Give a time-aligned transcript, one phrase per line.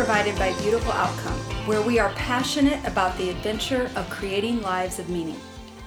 [0.00, 5.10] provided by Beautiful Outcome, where we are passionate about the adventure of creating lives of
[5.10, 5.38] meaning.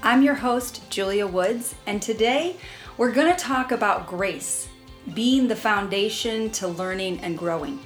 [0.03, 2.57] I'm your host, Julia Woods, and today
[2.95, 4.67] we're going to talk about grace
[5.15, 7.79] being the foundation to learning and growing.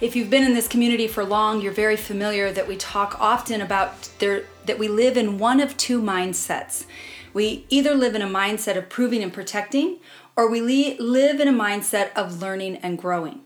[0.00, 3.62] If you've been in this community for long, you're very familiar that we talk often
[3.62, 6.86] about there, that we live in one of two mindsets.
[7.34, 9.98] We either live in a mindset of proving and protecting,
[10.36, 10.60] or we
[11.00, 13.40] live in a mindset of learning and growing.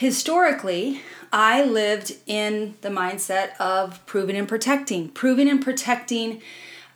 [0.00, 6.40] Historically, I lived in the mindset of proving and protecting, proving and protecting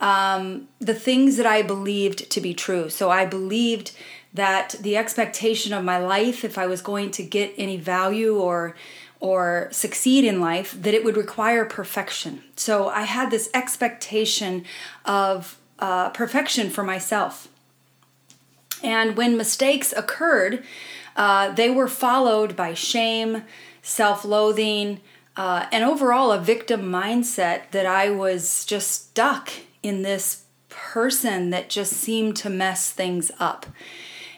[0.00, 2.88] um, the things that I believed to be true.
[2.88, 3.92] So I believed
[4.32, 8.74] that the expectation of my life, if I was going to get any value or
[9.20, 12.42] or succeed in life, that it would require perfection.
[12.56, 14.64] So I had this expectation
[15.04, 17.48] of uh, perfection for myself.
[18.82, 20.64] And when mistakes occurred,
[21.16, 23.44] uh, they were followed by shame,
[23.82, 25.00] self loathing,
[25.36, 29.50] uh, and overall a victim mindset that I was just stuck
[29.82, 33.66] in this person that just seemed to mess things up.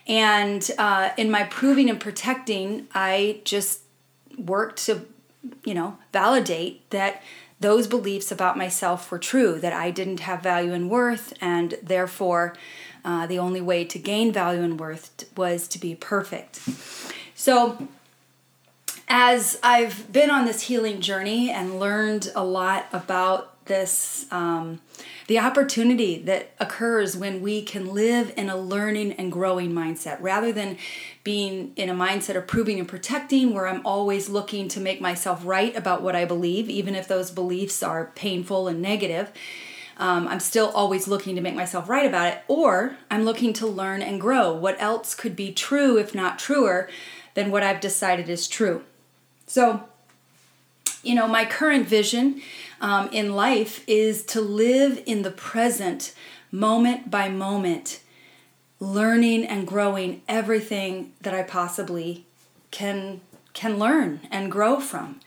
[0.06, 3.80] And uh, in my proving and protecting, I just
[4.38, 5.06] worked to,
[5.64, 7.22] you know, validate that
[7.58, 12.54] those beliefs about myself were true, that I didn't have value and worth, and therefore
[13.06, 16.60] uh, the only way to gain value and worth was to be perfect.
[17.36, 17.88] So,
[19.08, 24.80] as I've been on this healing journey and learned a lot about this, um,
[25.28, 30.52] the opportunity that occurs when we can live in a learning and growing mindset rather
[30.52, 30.76] than
[31.22, 35.42] being in a mindset of proving and protecting where I'm always looking to make myself
[35.44, 39.30] right about what I believe, even if those beliefs are painful and negative.
[39.98, 43.66] Um, I'm still always looking to make myself right about it, or I'm looking to
[43.66, 44.52] learn and grow.
[44.52, 46.88] What else could be true, if not truer,
[47.34, 48.82] than what I've decided is true?
[49.46, 49.84] So,
[51.02, 52.42] you know, my current vision
[52.80, 56.14] um, in life is to live in the present,
[56.50, 58.00] moment by moment,
[58.80, 62.26] learning and growing everything that I possibly
[62.70, 63.20] can
[63.54, 65.20] can learn and grow from.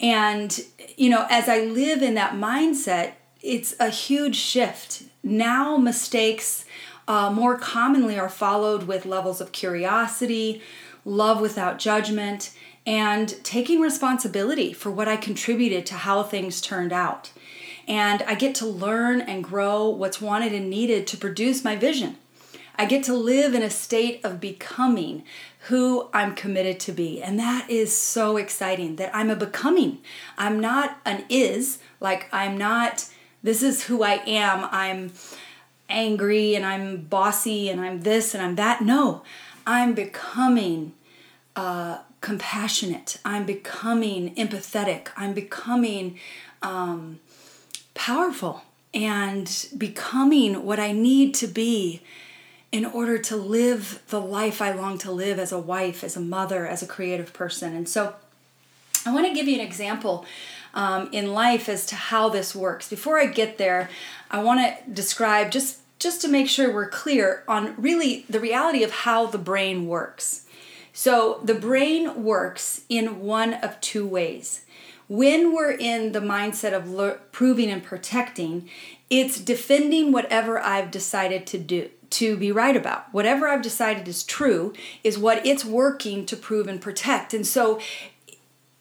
[0.00, 0.58] And
[0.96, 5.04] you know, as I live in that mindset, it's a huge shift.
[5.22, 6.64] Now mistakes
[7.06, 10.60] uh, more commonly are followed with levels of curiosity,
[11.04, 12.52] love without judgment,
[12.86, 17.30] and taking responsibility for what I contributed to how things turned out.
[17.86, 22.16] And I get to learn and grow what's wanted and needed to produce my vision.
[22.76, 25.24] I get to live in a state of becoming
[25.68, 27.20] who I'm committed to be.
[27.22, 29.98] And that is so exciting that I'm a becoming.
[30.36, 33.06] I'm not an is, like I'm not,
[33.42, 34.68] this is who I am.
[34.70, 35.12] I'm
[35.88, 38.82] angry and I'm bossy and I'm this and I'm that.
[38.82, 39.22] No,
[39.66, 40.94] I'm becoming
[41.56, 43.18] uh, compassionate.
[43.24, 45.08] I'm becoming empathetic.
[45.16, 46.18] I'm becoming
[46.62, 47.20] um,
[47.94, 48.62] powerful
[48.92, 52.02] and becoming what I need to be
[52.70, 56.20] in order to live the life I long to live as a wife, as a
[56.20, 57.74] mother, as a creative person.
[57.74, 58.14] And so
[59.06, 60.26] I want to give you an example
[60.74, 62.88] um, in life as to how this works.
[62.88, 63.88] Before I get there,
[64.30, 68.84] I want to describe just just to make sure we're clear on really the reality
[68.84, 70.46] of how the brain works.
[70.92, 74.64] So the brain works in one of two ways.
[75.08, 78.68] When we're in the mindset of le- proving and protecting,
[79.10, 83.12] it's defending whatever I've decided to do to be right about.
[83.12, 84.72] Whatever I've decided is true
[85.04, 87.34] is what it's working to prove and protect.
[87.34, 87.80] And so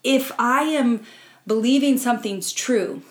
[0.03, 1.03] if I am
[1.47, 3.01] believing something's true,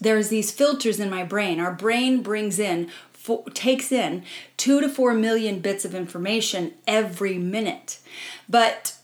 [0.00, 1.58] there's these filters in my brain.
[1.58, 4.24] Our brain brings in four, takes in
[4.56, 7.98] two to four million bits of information every minute.
[8.48, 8.96] But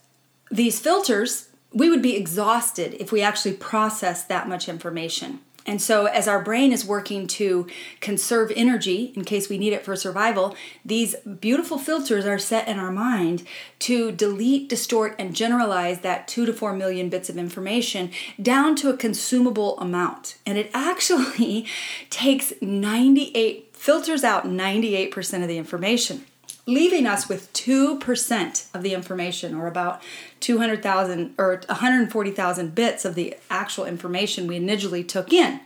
[0.51, 5.41] these filters, we would be exhausted if we actually process that much information.
[5.67, 7.69] And so, as our brain is working to
[8.01, 12.79] conserve energy in case we need it for survival, these beautiful filters are set in
[12.79, 13.45] our mind
[13.81, 18.11] to delete, distort, and generalize that two to four million bits of information
[18.41, 20.37] down to a consumable amount.
[20.45, 21.67] And it actually
[22.11, 26.25] takes 98 filters out 98% of the information,
[26.67, 30.03] leaving us with 2% of the information, or about
[30.41, 35.61] 200,000 or 140,000 bits of the actual information we initially took in.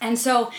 [0.00, 0.50] And so,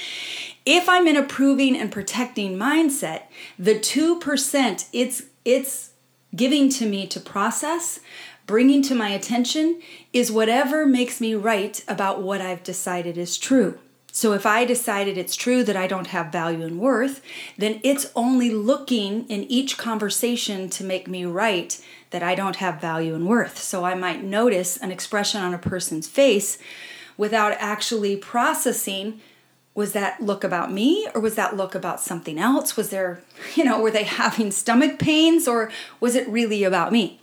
[0.66, 3.24] if I'm in a proving and protecting mindset,
[3.60, 5.92] the 2% it's it's
[6.34, 8.00] giving to me to process,
[8.48, 9.82] bringing to my attention
[10.14, 13.78] is whatever makes me right about what I've decided is true.
[14.16, 17.20] So if I decided it's true that I don't have value and worth,
[17.58, 22.80] then it's only looking in each conversation to make me right that I don't have
[22.80, 23.58] value and worth.
[23.58, 26.60] So I might notice an expression on a person's face
[27.18, 29.20] without actually processing
[29.74, 32.78] was that look about me or was that look about something else?
[32.78, 33.24] Was there,
[33.56, 37.20] you know, were they having stomach pains or was it really about me?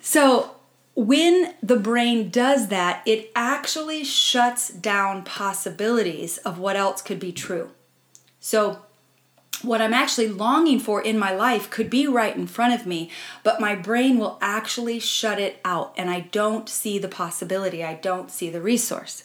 [0.00, 0.55] So
[0.96, 7.32] when the brain does that, it actually shuts down possibilities of what else could be
[7.32, 7.70] true.
[8.40, 8.80] So,
[9.62, 13.10] what I'm actually longing for in my life could be right in front of me,
[13.42, 17.94] but my brain will actually shut it out and I don't see the possibility, I
[17.94, 19.24] don't see the resource.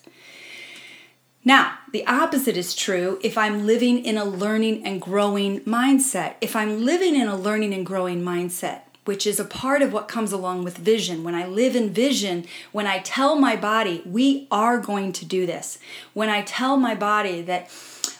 [1.43, 6.35] Now, the opposite is true if I'm living in a learning and growing mindset.
[6.39, 10.07] If I'm living in a learning and growing mindset, which is a part of what
[10.07, 11.23] comes along with vision.
[11.23, 15.45] When I live in vision, when I tell my body, we are going to do
[15.45, 15.79] this,
[16.13, 17.69] when I tell my body that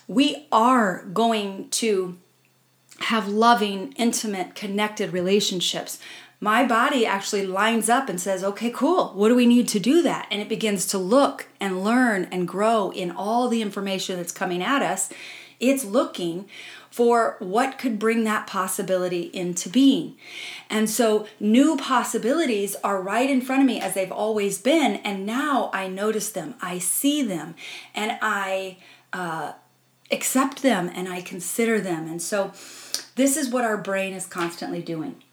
[0.07, 2.17] we are going to
[3.01, 5.99] have loving, intimate, connected relationships,
[6.43, 10.01] my body actually lines up and says, okay, cool, what do we need to do
[10.01, 10.27] that?
[10.31, 14.63] And it begins to look and learn and grow in all the information that's coming
[14.63, 15.11] at us.
[15.59, 16.49] It's looking
[16.91, 20.15] for what could bring that possibility into being.
[20.69, 24.97] And so new possibilities are right in front of me as they've always been.
[24.97, 27.55] And now I notice them, I see them,
[27.95, 28.77] and I
[29.13, 29.53] uh,
[30.11, 32.07] accept them and I consider them.
[32.07, 32.51] And so
[33.15, 35.23] this is what our brain is constantly doing.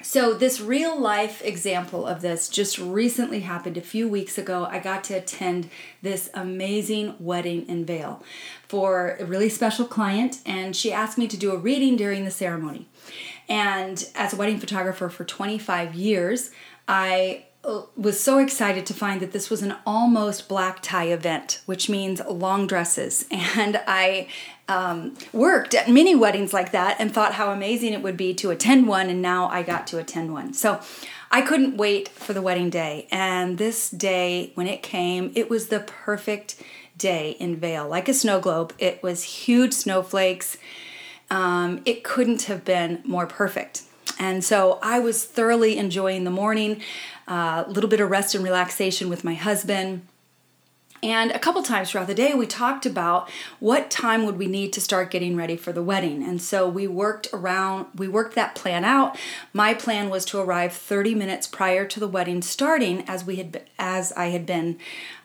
[0.00, 4.64] So, this real life example of this just recently happened a few weeks ago.
[4.64, 5.70] I got to attend
[6.02, 8.22] this amazing wedding in Vail
[8.68, 12.30] for a really special client, and she asked me to do a reading during the
[12.30, 12.86] ceremony.
[13.48, 16.52] And as a wedding photographer for 25 years,
[16.86, 21.60] I uh, was so excited to find that this was an almost black tie event,
[21.66, 23.24] which means long dresses.
[23.32, 24.28] And I
[24.68, 28.50] um, worked at many weddings like that and thought how amazing it would be to
[28.50, 30.52] attend one, and now I got to attend one.
[30.52, 30.80] So
[31.30, 33.08] I couldn't wait for the wedding day.
[33.10, 36.62] And this day, when it came, it was the perfect
[36.96, 38.74] day in Vail, like a snow globe.
[38.78, 40.58] It was huge snowflakes.
[41.30, 43.82] Um, it couldn't have been more perfect.
[44.18, 46.82] And so I was thoroughly enjoying the morning,
[47.28, 50.02] a uh, little bit of rest and relaxation with my husband
[51.02, 53.30] and a couple times throughout the day, we talked about
[53.60, 56.22] what time would we need to start getting ready for the wedding.
[56.22, 59.16] And so we worked around, we worked that plan out.
[59.52, 63.62] My plan was to arrive 30 minutes prior to the wedding starting, as we had,
[63.78, 64.78] as I had been,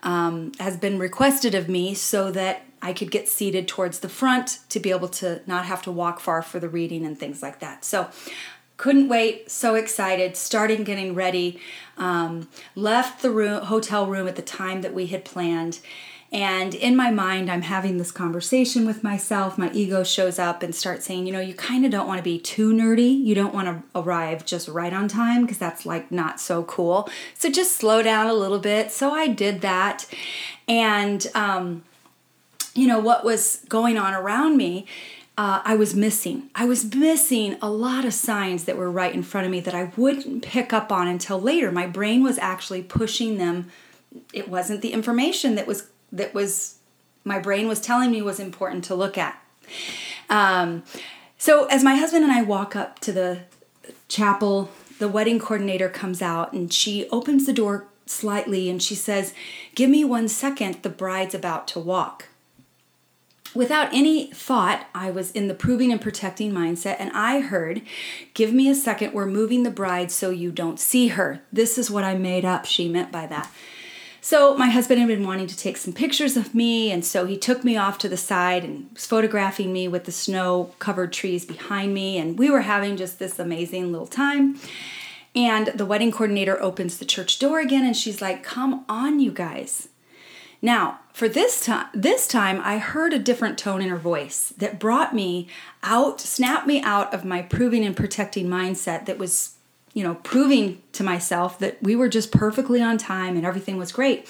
[0.04, 4.60] um, has been requested of me, so that I could get seated towards the front
[4.68, 7.62] to be able to not have to walk far for the reading and things like
[7.62, 7.86] that.
[7.86, 8.10] So
[8.78, 11.60] couldn't wait so excited starting getting ready
[11.98, 15.80] um, left the room hotel room at the time that we had planned.
[16.32, 19.58] And in my mind i'm having this conversation with myself.
[19.58, 22.24] My ego shows up and starts saying you know you kind of don't want to
[22.24, 23.24] be too nerdy.
[23.24, 27.08] You don't want to arrive just right on time because that's like not so cool.
[27.36, 28.92] So just slow down a little bit.
[28.92, 30.08] So i did that.
[30.68, 31.84] And um,
[32.74, 34.88] you know what was going on around me
[35.36, 36.50] uh, I was missing.
[36.54, 39.74] I was missing a lot of signs that were right in front of me that
[39.74, 41.72] I wouldn't pick up on until later.
[41.72, 43.72] My brain was actually pushing them.
[44.32, 46.78] It wasn't the information that was that was
[47.24, 49.42] my brain was telling me was important to look at.
[50.30, 50.84] Um,
[51.40, 53.40] so as my husband and I walk up to the
[54.08, 59.34] chapel, the wedding coordinator comes out and she opens the door slightly and she says,
[59.74, 60.84] "Give me one second.
[60.84, 62.28] The bride's about to walk."
[63.56, 67.82] Without any thought, I was in the proving and protecting mindset, and I heard,
[68.34, 71.42] Give me a second, we're moving the bride so you don't see her.
[71.52, 73.52] This is what I made up she meant by that.
[74.22, 77.38] So, my husband had been wanting to take some pictures of me, and so he
[77.38, 81.46] took me off to the side and was photographing me with the snow covered trees
[81.46, 84.58] behind me, and we were having just this amazing little time.
[85.36, 89.32] And the wedding coordinator opens the church door again, and she's like, Come on, you
[89.32, 89.90] guys.
[90.62, 94.80] Now, for this time, this time I heard a different tone in her voice that
[94.80, 95.48] brought me
[95.84, 99.56] out, snapped me out of my proving and protecting mindset that was,
[99.94, 103.92] you know, proving to myself that we were just perfectly on time and everything was
[103.92, 104.28] great.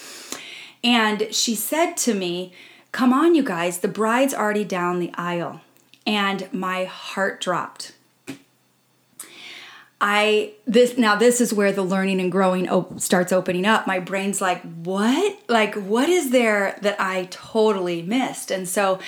[0.82, 2.52] And she said to me,
[2.92, 5.62] "Come on, you guys, the bride's already down the aisle."
[6.06, 7.92] And my heart dropped.
[10.00, 13.86] I this now this is where the learning and growing op- starts opening up.
[13.86, 15.38] My brain's like, "What?
[15.48, 18.98] Like what is there that I totally missed?" And so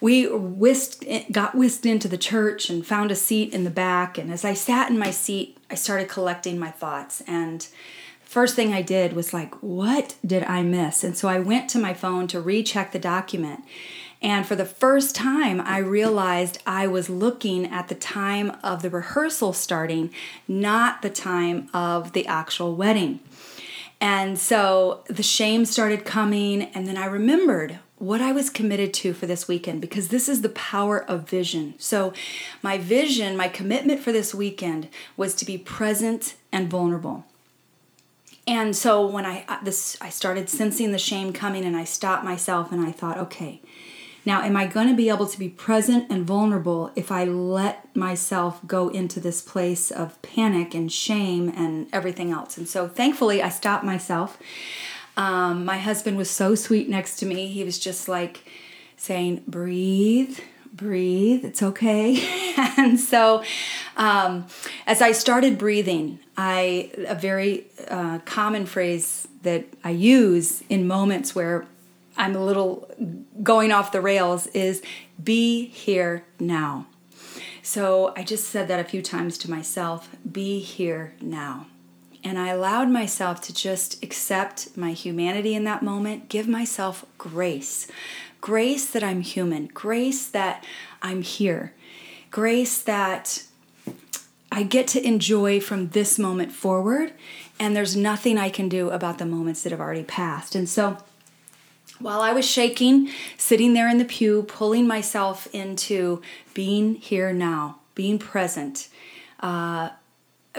[0.00, 4.18] we whisked eh, got whisked into the church and found a seat in the back
[4.18, 7.66] and as I sat in my seat, I started collecting my thoughts and
[8.34, 11.04] first thing I did was like, what did I miss?
[11.04, 13.62] And so I went to my phone to recheck the document.
[14.24, 18.88] And for the first time, I realized I was looking at the time of the
[18.88, 20.14] rehearsal starting,
[20.48, 23.20] not the time of the actual wedding.
[24.00, 29.12] And so the shame started coming, and then I remembered what I was committed to
[29.12, 31.74] for this weekend because this is the power of vision.
[31.76, 32.14] So,
[32.62, 34.88] my vision, my commitment for this weekend
[35.18, 37.26] was to be present and vulnerable.
[38.46, 42.72] And so when I this I started sensing the shame coming and I stopped myself
[42.72, 43.62] and I thought, okay,
[44.24, 47.94] now am I going to be able to be present and vulnerable if I let
[47.94, 52.56] myself go into this place of panic and shame and everything else?
[52.56, 54.38] And so thankfully I stopped myself.
[55.16, 57.48] Um, my husband was so sweet next to me.
[57.48, 58.44] He was just like
[58.96, 60.38] saying, breathe,
[60.72, 62.54] breathe, it's okay.
[62.76, 63.44] and so,
[63.96, 64.46] um,
[64.86, 71.34] as I started breathing, I a very uh, common phrase that I use in moments
[71.34, 71.66] where
[72.16, 72.90] I'm a little
[73.42, 74.82] going off the rails is
[75.22, 76.86] be here now.
[77.62, 81.66] So I just said that a few times to myself be here now.
[82.22, 87.86] And I allowed myself to just accept my humanity in that moment, give myself grace
[88.44, 90.62] grace that I'm human, grace that
[91.00, 91.72] I'm here,
[92.30, 93.42] grace that
[94.52, 97.14] I get to enjoy from this moment forward,
[97.58, 100.54] and there's nothing I can do about the moments that have already passed.
[100.54, 100.98] And so,
[101.98, 106.22] while I was shaking, sitting there in the pew, pulling myself into
[106.52, 108.88] being here now, being present,
[109.40, 109.90] uh,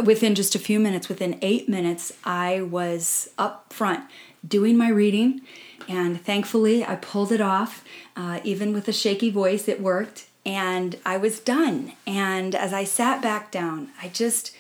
[0.04, 4.04] within just a few minutes, within eight minutes, I was up front
[4.48, 5.42] doing my reading
[5.88, 7.84] and thankfully, I pulled it off.
[8.16, 10.28] Uh, even with a shaky voice, it worked.
[10.46, 11.94] And I was done.
[12.06, 14.56] And as I sat back down, I just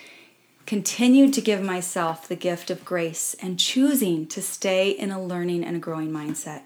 [0.66, 5.64] continued to give myself the gift of grace and choosing to stay in a learning
[5.64, 6.62] and a growing mindset.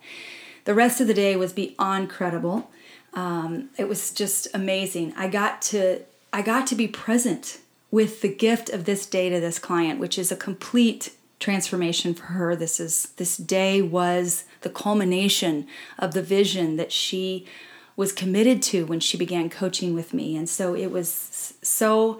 [0.65, 2.69] The rest of the day was beyond credible.
[3.13, 5.13] Um, it was just amazing.
[5.17, 7.59] I got to I got to be present
[7.91, 12.25] with the gift of this day to this client, which is a complete transformation for
[12.25, 12.55] her.
[12.55, 17.47] This is this day was the culmination of the vision that she
[17.95, 20.37] was committed to when she began coaching with me.
[20.37, 22.19] And so it was so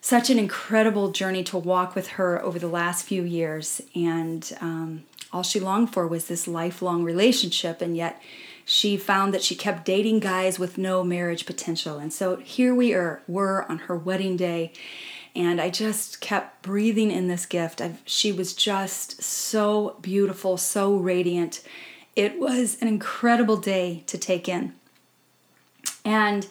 [0.00, 3.82] such an incredible journey to walk with her over the last few years.
[3.94, 7.82] And um, all she longed for was this lifelong relationship.
[7.82, 8.20] And yet
[8.64, 11.98] she found that she kept dating guys with no marriage potential.
[11.98, 14.72] And so here we are, were on her wedding day
[15.34, 17.80] and I just kept breathing in this gift.
[17.80, 21.62] I've, she was just so beautiful, so radiant.
[22.16, 24.74] It was an incredible day to take in.
[26.04, 26.48] And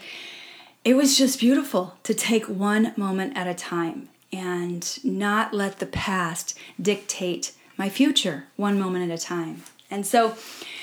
[0.89, 5.85] it was just beautiful to take one moment at a time and not let the
[5.85, 9.61] past dictate my future one moment at a time.
[9.91, 10.35] And so,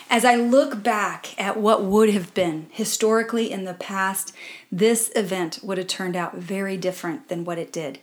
[0.08, 4.32] as I look back at what would have been historically in the past,
[4.70, 7.98] this event would have turned out very different than what it did.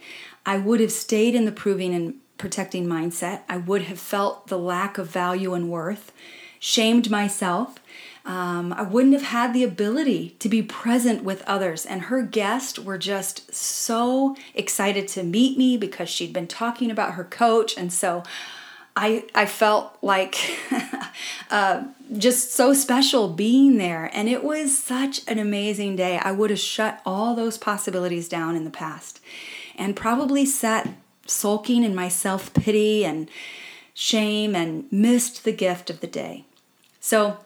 [0.46, 3.44] I would have stayed in the proving and protecting mindset.
[3.48, 6.12] I would have felt the lack of value and worth,
[6.60, 7.80] shamed myself.
[8.26, 11.86] Um, I wouldn't have had the ability to be present with others.
[11.86, 17.16] And her guests were just so excited to meet me because she'd been talking about
[17.16, 17.78] her coach.
[17.78, 18.24] And so
[18.96, 20.38] I, I felt like
[21.52, 21.84] uh,
[22.18, 24.10] just so special being there.
[24.14, 26.18] And it was such an amazing day.
[26.18, 29.20] I would have shut all those possibilities down in the past
[29.76, 30.90] and probably sat
[31.26, 33.30] sulking in my self pity and
[33.94, 36.46] shame and missed the gift of the day.
[37.00, 37.38] So,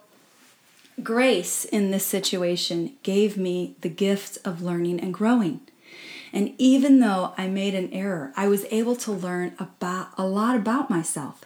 [1.04, 5.62] grace in this situation gave me the gift of learning and growing.
[6.34, 10.56] And even though I made an error, I was able to learn about a lot
[10.56, 11.42] about myself.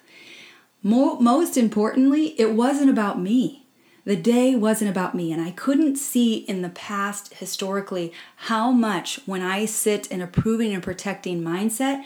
[0.83, 3.65] most importantly, it wasn't about me.
[4.03, 9.19] The day wasn't about me, and I couldn't see in the past historically how much
[9.27, 12.03] when I sit in a proving and protecting mindset,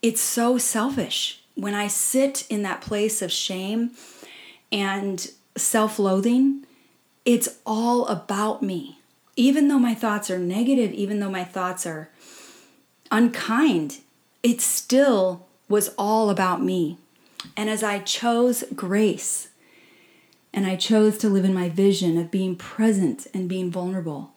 [0.00, 1.42] it's so selfish.
[1.56, 3.90] When I sit in that place of shame
[4.70, 6.64] and self loathing,
[7.24, 8.98] it's all about me
[9.36, 12.08] even though my thoughts are negative, even though my thoughts are
[13.10, 13.98] unkind,
[14.42, 16.98] it still was all about me.
[17.56, 19.48] And as I chose grace
[20.52, 24.32] and I chose to live in my vision of being present and being vulnerable,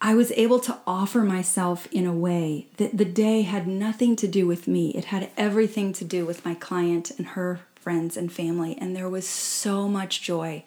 [0.00, 4.28] I was able to offer myself in a way that the day had nothing to
[4.28, 4.90] do with me.
[4.90, 8.76] It had everything to do with my client and her friends and family.
[8.78, 10.64] And there was so much joy.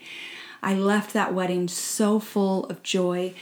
[0.62, 3.34] I left that wedding so full of joy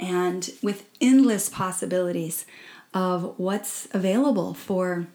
[0.00, 2.46] and with endless possibilities
[2.92, 5.06] of what's available for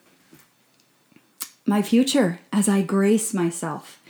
[1.66, 4.02] my future as I grace myself.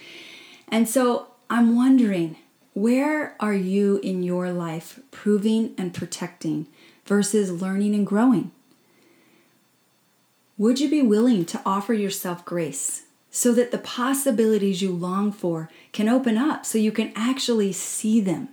[0.67, 2.37] And so I'm wondering,
[2.73, 6.67] where are you in your life proving and protecting
[7.05, 8.51] versus learning and growing?
[10.57, 15.69] Would you be willing to offer yourself grace so that the possibilities you long for
[15.91, 18.49] can open up so you can actually see them?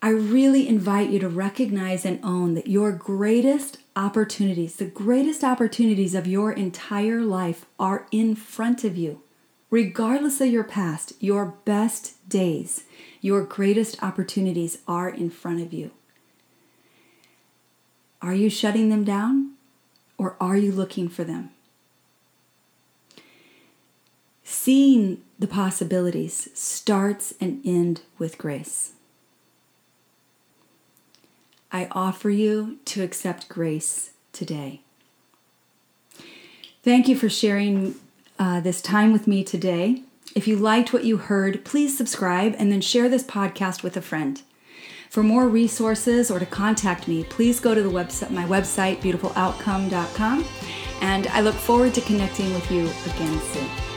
[0.00, 6.14] I really invite you to recognize and own that your greatest opportunities, the greatest opportunities
[6.14, 9.22] of your entire life, are in front of you.
[9.70, 12.84] Regardless of your past, your best days,
[13.20, 15.90] your greatest opportunities are in front of you.
[18.22, 19.54] Are you shutting them down
[20.16, 21.50] or are you looking for them?
[24.50, 28.92] Seeing the possibilities starts and ends with grace.
[31.70, 34.80] I offer you to accept grace today.
[36.82, 37.96] Thank you for sharing
[38.38, 40.02] uh, this time with me today.
[40.34, 44.02] If you liked what you heard, please subscribe and then share this podcast with a
[44.02, 44.40] friend.
[45.10, 50.46] For more resources or to contact me, please go to the website, my website, beautifuloutcome.com,
[51.02, 53.87] and I look forward to connecting with you again soon.